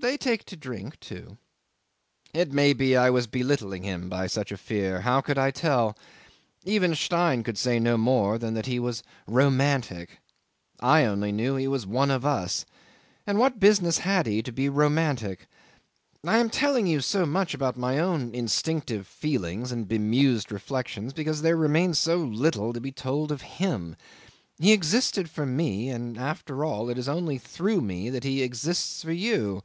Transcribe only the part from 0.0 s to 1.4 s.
They take to drink too.